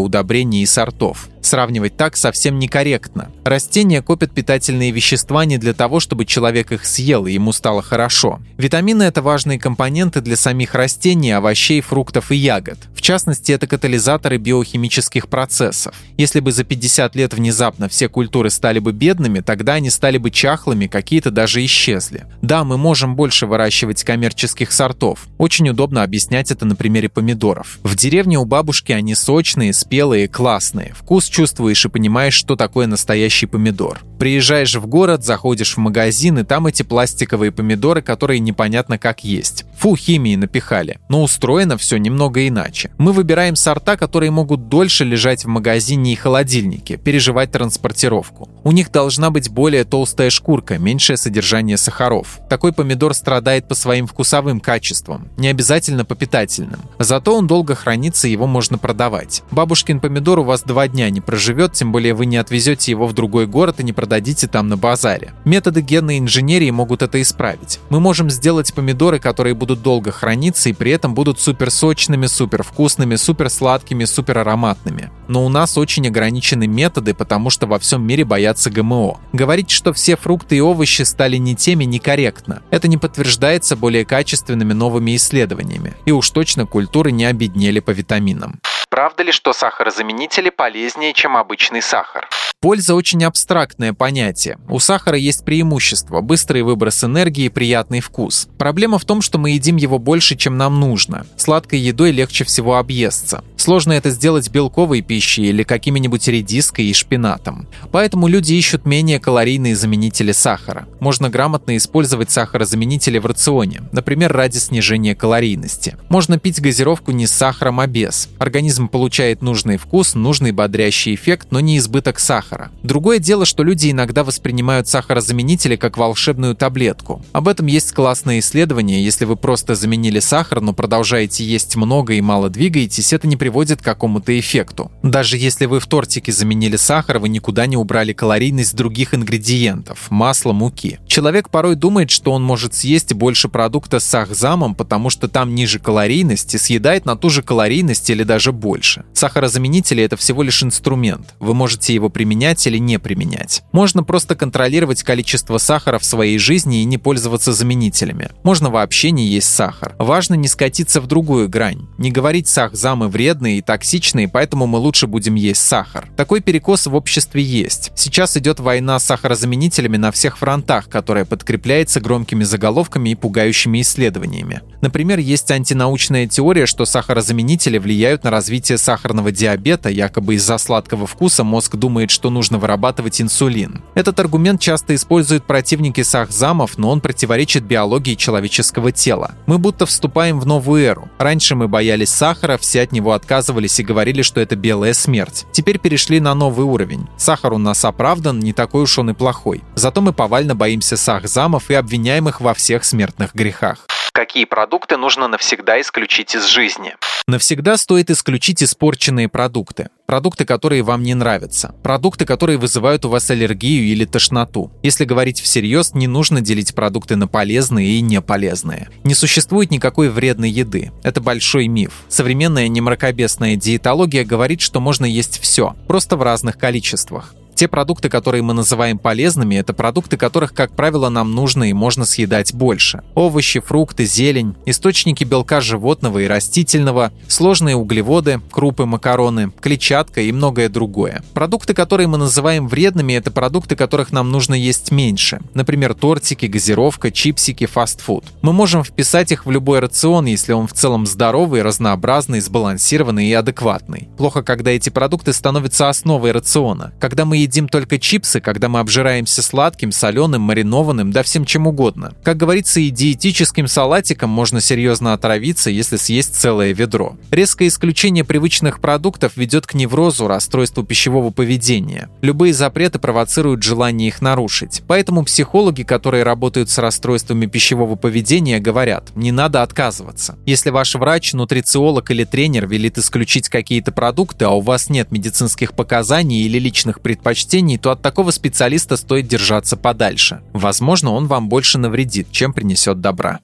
удобрений 0.00 0.62
и 0.62 0.66
сортов. 0.66 1.28
Сравнивать 1.46 1.96
так 1.96 2.16
совсем 2.16 2.58
некорректно. 2.58 3.30
Растения 3.44 4.02
копят 4.02 4.32
питательные 4.32 4.90
вещества 4.90 5.44
не 5.44 5.58
для 5.58 5.74
того, 5.74 6.00
чтобы 6.00 6.24
человек 6.24 6.72
их 6.72 6.84
съел 6.84 7.24
и 7.26 7.32
ему 7.34 7.52
стало 7.52 7.82
хорошо. 7.82 8.40
Витамины– 8.56 9.02
это 9.04 9.22
важные 9.22 9.56
компоненты 9.56 10.20
для 10.20 10.36
самих 10.36 10.74
растений, 10.74 11.30
овощей, 11.30 11.80
фруктов 11.82 12.32
и 12.32 12.36
ягод. 12.36 12.80
В 12.96 13.00
частности, 13.00 13.52
это 13.52 13.68
катализаторы 13.68 14.38
биохимических 14.38 15.28
процессов. 15.28 15.94
Если 16.16 16.40
бы 16.40 16.50
за 16.50 16.64
50 16.64 17.14
лет 17.14 17.32
внезапно 17.32 17.88
все 17.88 18.08
культуры 18.08 18.50
стали 18.50 18.80
бы 18.80 18.90
бедными, 18.90 19.38
тогда 19.38 19.74
они 19.74 19.90
стали 19.90 20.18
бы 20.18 20.32
чахлыми, 20.32 20.88
какие-то 20.88 21.30
даже 21.30 21.64
исчезли. 21.64 22.26
Да, 22.42 22.64
мы 22.64 22.76
можем 22.76 23.14
больше 23.14 23.46
выращивать 23.46 24.02
коммерческих 24.02 24.72
сортов. 24.72 25.28
Очень 25.38 25.68
удобно 25.68 26.02
объяснять 26.02 26.50
это 26.50 26.64
на 26.66 26.74
примере 26.74 27.08
помидоров. 27.08 27.78
В 27.84 27.94
деревне 27.94 28.36
у 28.36 28.44
бабушки 28.44 28.90
они 28.90 29.14
сочные, 29.14 29.72
спелые, 29.72 30.26
классные. 30.26 30.92
Вкус 30.98 31.35
чувствуешь 31.36 31.84
и 31.84 31.90
понимаешь, 31.90 32.32
что 32.32 32.56
такое 32.56 32.86
настоящий 32.86 33.44
помидор. 33.44 34.00
Приезжаешь 34.18 34.74
в 34.74 34.86
город, 34.86 35.24
заходишь 35.24 35.74
в 35.74 35.78
магазин, 35.78 36.38
и 36.38 36.44
там 36.44 36.66
эти 36.66 36.82
пластиковые 36.82 37.52
помидоры, 37.52 38.02
которые 38.02 38.40
непонятно 38.40 38.98
как 38.98 39.24
есть. 39.24 39.64
Фу, 39.78 39.94
химии 39.94 40.36
напихали. 40.36 40.98
Но 41.08 41.22
устроено 41.22 41.76
все 41.76 41.98
немного 41.98 42.46
иначе. 42.48 42.90
Мы 42.98 43.12
выбираем 43.12 43.56
сорта, 43.56 43.96
которые 43.96 44.30
могут 44.30 44.68
дольше 44.68 45.04
лежать 45.04 45.44
в 45.44 45.48
магазине 45.48 46.12
и 46.12 46.16
холодильнике, 46.16 46.96
переживать 46.96 47.52
транспортировку. 47.52 48.48
У 48.64 48.72
них 48.72 48.90
должна 48.90 49.30
быть 49.30 49.50
более 49.50 49.84
толстая 49.84 50.30
шкурка, 50.30 50.78
меньшее 50.78 51.16
содержание 51.16 51.76
сахаров. 51.76 52.40
Такой 52.48 52.72
помидор 52.72 53.14
страдает 53.14 53.68
по 53.68 53.74
своим 53.74 54.06
вкусовым 54.06 54.60
качествам, 54.60 55.28
не 55.36 55.48
обязательно 55.48 56.04
по 56.04 56.14
питательным. 56.14 56.80
Зато 56.98 57.36
он 57.36 57.46
долго 57.46 57.74
хранится, 57.74 58.28
его 58.28 58.46
можно 58.46 58.78
продавать. 58.78 59.42
Бабушкин 59.50 60.00
помидор 60.00 60.38
у 60.38 60.44
вас 60.44 60.62
два 60.62 60.88
дня 60.88 61.10
не 61.10 61.20
проживет, 61.20 61.74
тем 61.74 61.92
более 61.92 62.14
вы 62.14 62.26
не 62.26 62.36
отвезете 62.36 62.90
его 62.90 63.06
в 63.06 63.12
другой 63.12 63.46
город 63.46 63.80
и 63.80 63.84
не 63.84 63.92
продадите 64.06 64.46
там 64.46 64.68
на 64.68 64.76
базаре. 64.76 65.32
Методы 65.44 65.80
генной 65.80 66.18
инженерии 66.20 66.70
могут 66.70 67.02
это 67.02 67.20
исправить. 67.20 67.80
Мы 67.90 67.98
можем 67.98 68.30
сделать 68.30 68.72
помидоры, 68.72 69.18
которые 69.18 69.54
будут 69.54 69.82
долго 69.82 70.12
храниться 70.12 70.68
и 70.68 70.72
при 70.72 70.92
этом 70.92 71.12
будут 71.12 71.40
супер 71.40 71.72
сочными, 71.72 72.26
супер 72.26 72.62
вкусными, 72.62 73.16
супер 73.16 73.50
сладкими, 73.50 74.04
супер 74.04 74.38
ароматными. 74.38 75.10
Но 75.26 75.44
у 75.44 75.48
нас 75.48 75.76
очень 75.76 76.06
ограничены 76.06 76.68
методы, 76.68 77.14
потому 77.14 77.50
что 77.50 77.66
во 77.66 77.80
всем 77.80 78.06
мире 78.06 78.24
боятся 78.24 78.70
ГМО. 78.70 79.18
Говорить, 79.32 79.70
что 79.70 79.92
все 79.92 80.16
фрукты 80.16 80.58
и 80.58 80.60
овощи 80.60 81.02
стали 81.02 81.36
не 81.36 81.56
теми, 81.56 81.82
некорректно. 81.82 82.62
Это 82.70 82.86
не 82.86 82.98
подтверждается 82.98 83.74
более 83.74 84.04
качественными 84.04 84.72
новыми 84.72 85.16
исследованиями. 85.16 85.94
И 86.04 86.12
уж 86.12 86.30
точно 86.30 86.64
культуры 86.64 87.10
не 87.10 87.24
обеднели 87.24 87.80
по 87.80 87.90
витаминам. 87.90 88.60
Правда 88.88 89.24
ли, 89.24 89.32
что 89.32 89.52
сахарозаменители 89.52 90.50
полезнее, 90.50 91.12
чем 91.12 91.36
обычный 91.36 91.82
сахар? 91.82 92.28
Польза 92.60 92.94
очень 92.94 93.24
абстрактное 93.24 93.92
понятие. 93.92 94.58
У 94.68 94.78
сахара 94.78 95.18
есть 95.18 95.44
преимущество– 95.44 96.20
быстрый 96.22 96.62
выброс 96.62 97.04
энергии 97.04 97.44
и 97.44 97.50
приятный 97.50 98.00
вкус. 98.00 98.48
Проблема 98.58 98.98
в 98.98 99.04
том, 99.04 99.22
что 99.22 99.38
мы 99.38 99.50
едим 99.50 99.76
его 99.76 99.98
больше, 99.98 100.36
чем 100.36 100.56
нам 100.56 100.80
нужно. 100.80 101.26
Сладкой 101.36 101.80
едой 101.80 102.12
легче 102.12 102.44
всего 102.44 102.76
объесться. 102.76 103.44
Сложно 103.66 103.94
это 103.94 104.10
сделать 104.10 104.48
белковой 104.48 105.00
пищей 105.00 105.46
или 105.46 105.64
какими-нибудь 105.64 106.28
редиской 106.28 106.84
и 106.84 106.92
шпинатом. 106.92 107.66
Поэтому 107.90 108.28
люди 108.28 108.54
ищут 108.54 108.86
менее 108.86 109.18
калорийные 109.18 109.74
заменители 109.74 110.30
сахара. 110.30 110.86
Можно 111.00 111.30
грамотно 111.30 111.76
использовать 111.76 112.30
сахарозаменители 112.30 113.18
в 113.18 113.26
рационе, 113.26 113.82
например, 113.90 114.32
ради 114.32 114.58
снижения 114.58 115.16
калорийности. 115.16 115.96
Можно 116.08 116.38
пить 116.38 116.60
газировку 116.60 117.10
не 117.10 117.26
с 117.26 117.32
сахаром, 117.32 117.80
а 117.80 117.88
без. 117.88 118.28
Организм 118.38 118.86
получает 118.86 119.42
нужный 119.42 119.78
вкус, 119.78 120.14
нужный 120.14 120.52
бодрящий 120.52 121.16
эффект, 121.16 121.48
но 121.50 121.58
не 121.58 121.78
избыток 121.78 122.20
сахара. 122.20 122.70
Другое 122.84 123.18
дело, 123.18 123.44
что 123.44 123.64
люди 123.64 123.90
иногда 123.90 124.22
воспринимают 124.22 124.86
сахарозаменители 124.86 125.74
как 125.74 125.98
волшебную 125.98 126.54
таблетку. 126.54 127.20
Об 127.32 127.48
этом 127.48 127.66
есть 127.66 127.90
классное 127.90 128.38
исследование. 128.38 129.04
Если 129.04 129.24
вы 129.24 129.34
просто 129.34 129.74
заменили 129.74 130.20
сахар, 130.20 130.60
но 130.60 130.72
продолжаете 130.72 131.44
есть 131.44 131.74
много 131.74 132.12
и 132.12 132.20
мало 132.20 132.48
двигаетесь, 132.48 133.12
это 133.12 133.26
не 133.26 133.36
приводит 133.36 133.55
приводит 133.56 133.80
к 133.80 133.84
какому-то 133.86 134.38
эффекту. 134.38 134.92
Даже 135.02 135.38
если 135.38 135.64
вы 135.64 135.80
в 135.80 135.86
тортике 135.86 136.30
заменили 136.30 136.76
сахар, 136.76 137.18
вы 137.18 137.30
никуда 137.30 137.64
не 137.64 137.78
убрали 137.78 138.12
калорийность 138.12 138.76
других 138.76 139.14
ингредиентов– 139.14 140.08
масла, 140.10 140.52
муки. 140.52 140.98
Человек 141.06 141.48
порой 141.48 141.74
думает, 141.74 142.10
что 142.10 142.32
он 142.32 142.42
может 142.42 142.74
съесть 142.74 143.14
больше 143.14 143.48
продукта 143.48 143.98
с 143.98 144.04
сахзамом, 144.04 144.74
потому 144.74 145.08
что 145.08 145.26
там 145.26 145.54
ниже 145.54 145.78
калорийность 145.78 146.54
и 146.54 146.58
съедает 146.58 147.06
на 147.06 147.16
ту 147.16 147.30
же 147.30 147.42
калорийность 147.42 148.10
или 148.10 148.24
даже 148.24 148.52
больше. 148.52 149.06
Сахарозаменители– 149.14 150.02
это 150.04 150.18
всего 150.18 150.42
лишь 150.42 150.62
инструмент. 150.62 151.34
Вы 151.40 151.54
можете 151.54 151.94
его 151.94 152.10
применять 152.10 152.66
или 152.66 152.76
не 152.76 152.98
применять. 152.98 153.62
Можно 153.72 154.02
просто 154.02 154.34
контролировать 154.34 155.02
количество 155.02 155.56
сахара 155.56 155.98
в 155.98 156.04
своей 156.04 156.36
жизни 156.36 156.82
и 156.82 156.84
не 156.84 156.98
пользоваться 156.98 157.54
заменителями. 157.54 158.28
Можно 158.42 158.68
вообще 158.68 159.12
не 159.12 159.26
есть 159.26 159.48
сахар. 159.48 159.94
Важно 159.98 160.34
не 160.34 160.46
скатиться 160.46 161.00
в 161.00 161.06
другую 161.06 161.48
грань. 161.48 161.88
Не 161.96 162.10
говорить 162.10 162.48
сахзамы 162.48 163.08
вредные 163.46 163.58
и 163.58 163.62
токсичные, 163.62 164.28
поэтому 164.28 164.66
мы 164.66 164.78
лучше 164.78 165.06
будем 165.06 165.34
есть 165.36 165.62
сахар. 165.62 166.08
Такой 166.16 166.40
перекос 166.40 166.86
в 166.86 166.94
обществе 166.94 167.42
есть. 167.42 167.92
Сейчас 167.94 168.36
идет 168.36 168.60
война 168.60 168.98
с 168.98 169.04
сахарозаменителями 169.04 169.96
на 169.96 170.10
всех 170.10 170.38
фронтах, 170.38 170.88
которая 170.88 171.24
подкрепляется 171.24 172.00
громкими 172.00 172.44
заголовками 172.44 173.10
и 173.10 173.14
пугающими 173.14 173.80
исследованиями. 173.80 174.62
Например, 174.82 175.18
есть 175.18 175.50
антинаучная 175.50 176.26
теория, 176.26 176.66
что 176.66 176.84
сахарозаменители 176.84 177.78
влияют 177.78 178.24
на 178.24 178.30
развитие 178.30 178.78
сахарного 178.78 179.30
диабета, 179.32 179.88
якобы 179.88 180.34
из-за 180.34 180.58
сладкого 180.58 181.06
вкуса 181.06 181.44
мозг 181.44 181.76
думает, 181.76 182.10
что 182.10 182.30
нужно 182.30 182.58
вырабатывать 182.58 183.20
инсулин. 183.20 183.82
Этот 183.94 184.20
аргумент 184.20 184.60
часто 184.60 184.94
используют 184.94 185.46
противники 185.46 186.02
сахзамов, 186.02 186.78
но 186.78 186.90
он 186.90 187.00
противоречит 187.00 187.64
биологии 187.64 188.14
человеческого 188.14 188.92
тела. 188.92 189.34
Мы 189.46 189.58
будто 189.58 189.86
вступаем 189.86 190.40
в 190.40 190.46
новую 190.46 190.82
эру. 190.82 191.08
Раньше 191.18 191.54
мы 191.54 191.68
боялись 191.68 192.10
сахара, 192.10 192.58
все 192.58 192.82
от 192.82 192.92
него 192.92 193.12
отказывались 193.26 193.80
и 193.80 193.82
говорили, 193.82 194.22
что 194.22 194.40
это 194.40 194.54
белая 194.54 194.94
смерть. 194.94 195.46
Теперь 195.50 195.80
перешли 195.80 196.20
на 196.20 196.32
новый 196.34 196.64
уровень. 196.64 197.08
Сахар 197.16 197.54
у 197.54 197.58
нас 197.58 197.84
оправдан, 197.84 198.38
не 198.38 198.52
такой 198.52 198.84
уж 198.84 198.98
он 198.98 199.10
и 199.10 199.14
плохой. 199.14 199.62
Зато 199.74 200.00
мы 200.00 200.12
повально 200.12 200.54
боимся 200.54 200.96
сахзамов 200.96 201.68
и 201.70 201.74
обвиняем 201.74 202.28
их 202.28 202.40
во 202.40 202.54
всех 202.54 202.84
смертных 202.84 203.34
грехах. 203.34 203.86
Какие 204.16 204.46
продукты 204.46 204.96
нужно 204.96 205.28
навсегда 205.28 205.78
исключить 205.78 206.34
из 206.34 206.46
жизни? 206.46 206.96
Навсегда 207.26 207.76
стоит 207.76 208.08
исключить 208.08 208.62
испорченные 208.62 209.28
продукты. 209.28 209.90
Продукты, 210.06 210.46
которые 210.46 210.82
вам 210.82 211.02
не 211.02 211.12
нравятся. 211.12 211.74
Продукты, 211.82 212.24
которые 212.24 212.56
вызывают 212.56 213.04
у 213.04 213.10
вас 213.10 213.30
аллергию 213.30 213.84
или 213.84 214.06
тошноту. 214.06 214.72
Если 214.82 215.04
говорить 215.04 215.42
всерьез, 215.42 215.92
не 215.92 216.06
нужно 216.06 216.40
делить 216.40 216.74
продукты 216.74 217.16
на 217.16 217.28
полезные 217.28 217.88
и 217.88 218.00
неполезные. 218.00 218.88
Не 219.04 219.14
существует 219.14 219.70
никакой 219.70 220.08
вредной 220.08 220.48
еды. 220.48 220.92
Это 221.02 221.20
большой 221.20 221.68
миф. 221.68 221.92
Современная 222.08 222.68
немракобесная 222.68 223.56
диетология 223.56 224.24
говорит, 224.24 224.62
что 224.62 224.80
можно 224.80 225.04
есть 225.04 225.42
все, 225.42 225.76
просто 225.88 226.16
в 226.16 226.22
разных 226.22 226.56
количествах. 226.56 227.34
Те 227.56 227.68
продукты, 227.68 228.10
которые 228.10 228.42
мы 228.42 228.52
называем 228.52 228.98
полезными, 228.98 229.54
это 229.54 229.72
продукты, 229.72 230.18
которых, 230.18 230.52
как 230.52 230.72
правило, 230.72 231.08
нам 231.08 231.34
нужно 231.34 231.70
и 231.70 231.72
можно 231.72 232.04
съедать 232.04 232.52
больше. 232.52 233.02
Овощи, 233.14 233.60
фрукты, 233.60 234.04
зелень, 234.04 234.54
источники 234.66 235.24
белка 235.24 235.62
животного 235.62 236.18
и 236.18 236.26
растительного, 236.26 237.12
сложные 237.28 237.74
углеводы, 237.74 238.42
крупы, 238.50 238.84
макароны, 238.84 239.50
клетчатка 239.58 240.20
и 240.20 240.32
многое 240.32 240.68
другое. 240.68 241.22
Продукты, 241.32 241.72
которые 241.72 242.08
мы 242.08 242.18
называем 242.18 242.68
вредными, 242.68 243.14
это 243.14 243.30
продукты, 243.30 243.74
которых 243.74 244.12
нам 244.12 244.30
нужно 244.30 244.52
есть 244.52 244.90
меньше. 244.90 245.40
Например, 245.54 245.94
тортики, 245.94 246.44
газировка, 246.44 247.10
чипсики, 247.10 247.64
фастфуд. 247.64 248.26
Мы 248.42 248.52
можем 248.52 248.84
вписать 248.84 249.32
их 249.32 249.46
в 249.46 249.50
любой 249.50 249.78
рацион, 249.78 250.26
если 250.26 250.52
он 250.52 250.66
в 250.66 250.74
целом 250.74 251.06
здоровый, 251.06 251.62
разнообразный, 251.62 252.40
сбалансированный 252.40 253.28
и 253.28 253.32
адекватный. 253.32 254.10
Плохо, 254.18 254.42
когда 254.42 254.72
эти 254.72 254.90
продукты 254.90 255.32
становятся 255.32 255.88
основой 255.88 256.32
рациона. 256.32 256.92
Когда 257.00 257.24
мы 257.24 257.45
едим 257.46 257.68
только 257.68 257.98
чипсы, 257.98 258.40
когда 258.40 258.68
мы 258.68 258.80
обжираемся 258.80 259.42
сладким, 259.42 259.92
соленым, 259.92 260.42
маринованным, 260.42 261.10
да 261.12 261.22
всем 261.22 261.44
чем 261.44 261.66
угодно. 261.66 262.12
Как 262.22 262.36
говорится, 262.36 262.80
и 262.80 262.90
диетическим 262.90 263.68
салатиком 263.68 264.30
можно 264.30 264.60
серьезно 264.60 265.12
отравиться, 265.12 265.70
если 265.70 265.96
съесть 265.96 266.34
целое 266.34 266.74
ведро. 266.74 267.16
Резкое 267.30 267.68
исключение 267.68 268.24
привычных 268.24 268.80
продуктов 268.80 269.36
ведет 269.36 269.66
к 269.66 269.74
неврозу, 269.74 270.26
расстройству 270.26 270.82
пищевого 270.82 271.30
поведения. 271.30 272.08
Любые 272.20 272.52
запреты 272.52 272.98
провоцируют 272.98 273.62
желание 273.62 274.08
их 274.08 274.20
нарушить. 274.20 274.82
Поэтому 274.86 275.24
психологи, 275.24 275.82
которые 275.82 276.24
работают 276.24 276.68
с 276.70 276.78
расстройствами 276.78 277.46
пищевого 277.46 277.94
поведения, 277.96 278.58
говорят, 278.58 279.14
не 279.14 279.32
надо 279.32 279.62
отказываться. 279.62 280.36
Если 280.44 280.70
ваш 280.70 280.94
врач, 280.94 281.32
нутрициолог 281.32 282.10
или 282.10 282.24
тренер 282.24 282.66
велит 282.66 282.98
исключить 282.98 283.48
какие-то 283.48 283.92
продукты, 283.92 284.44
а 284.44 284.50
у 284.50 284.60
вас 284.60 284.90
нет 284.90 285.12
медицинских 285.12 285.74
показаний 285.74 286.42
или 286.42 286.58
личных 286.58 287.00
предпочтений, 287.00 287.35
предпочтений, 287.36 287.78
то 287.78 287.90
от 287.90 288.02
такого 288.02 288.30
специалиста 288.30 288.96
стоит 288.96 289.28
держаться 289.28 289.76
подальше. 289.76 290.40
Возможно, 290.52 291.12
он 291.12 291.26
вам 291.26 291.48
больше 291.48 291.78
навредит, 291.78 292.28
чем 292.30 292.52
принесет 292.52 293.00
добра. 293.00 293.40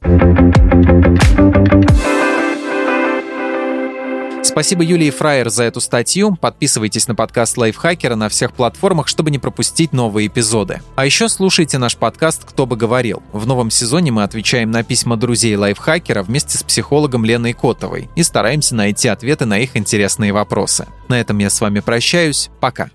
Спасибо 4.62 4.84
Юлии 4.84 5.10
Фраер 5.10 5.50
за 5.50 5.64
эту 5.64 5.80
статью. 5.80 6.36
Подписывайтесь 6.40 7.08
на 7.08 7.16
подкаст 7.16 7.58
Лайфхакера 7.58 8.14
на 8.14 8.28
всех 8.28 8.52
платформах, 8.52 9.08
чтобы 9.08 9.32
не 9.32 9.40
пропустить 9.40 9.92
новые 9.92 10.28
эпизоды. 10.28 10.82
А 10.94 11.04
еще 11.04 11.28
слушайте 11.28 11.78
наш 11.78 11.96
подкаст 11.96 12.44
«Кто 12.44 12.64
бы 12.64 12.76
говорил». 12.76 13.24
В 13.32 13.44
новом 13.44 13.72
сезоне 13.72 14.12
мы 14.12 14.22
отвечаем 14.22 14.70
на 14.70 14.84
письма 14.84 15.16
друзей 15.16 15.56
Лайфхакера 15.56 16.22
вместе 16.22 16.58
с 16.58 16.62
психологом 16.62 17.24
Леной 17.24 17.54
Котовой 17.54 18.08
и 18.14 18.22
стараемся 18.22 18.76
найти 18.76 19.08
ответы 19.08 19.46
на 19.46 19.58
их 19.58 19.76
интересные 19.76 20.32
вопросы. 20.32 20.86
На 21.08 21.18
этом 21.18 21.38
я 21.38 21.50
с 21.50 21.60
вами 21.60 21.80
прощаюсь. 21.80 22.48
Пока. 22.60 22.90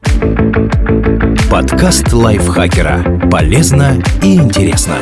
Подкаст 1.51 2.13
Лайфхакера. 2.13 3.27
Полезно 3.29 4.01
и 4.23 4.35
интересно. 4.35 4.99